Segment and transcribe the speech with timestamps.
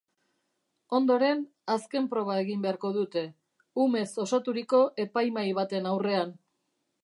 [0.99, 1.43] Ondoren,
[1.73, 3.25] azken proba egin beharko dute,
[3.85, 6.37] umez osaturiko epaimahai baten aurrean.